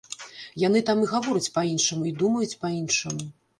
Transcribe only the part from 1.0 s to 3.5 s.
і гавораць па-іншаму, і думаюць па-іншаму.